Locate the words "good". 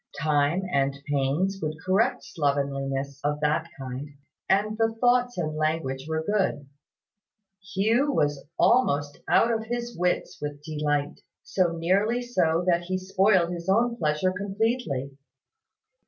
6.23-6.67